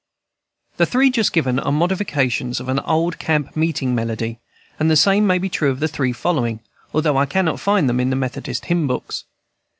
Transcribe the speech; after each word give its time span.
The 0.77 0.87
three 0.87 1.11
just 1.11 1.31
given 1.31 1.59
are 1.59 1.71
modifications 1.71 2.59
of 2.59 2.69
an 2.69 2.79
old 2.79 3.19
camp 3.19 3.55
meeting 3.55 3.93
melody; 3.93 4.39
and 4.79 4.89
the 4.89 4.95
same 4.95 5.27
may 5.27 5.37
be 5.37 5.47
true 5.47 5.69
of 5.69 5.79
the 5.79 5.87
three 5.87 6.11
following, 6.11 6.59
although 6.91 7.17
I 7.17 7.27
cannot 7.27 7.59
find 7.59 7.87
them 7.87 7.99
in 7.99 8.09
the 8.09 8.15
Methodist 8.15 8.65
hymn 8.65 8.87
books. 8.87 9.25